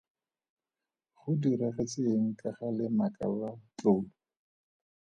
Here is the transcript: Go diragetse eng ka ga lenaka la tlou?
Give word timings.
Go 1.17 1.31
diragetse 1.41 2.01
eng 2.15 2.29
ka 2.39 2.49
ga 2.57 2.67
lenaka 2.77 3.25
la 3.39 3.49
tlou? 3.77 4.01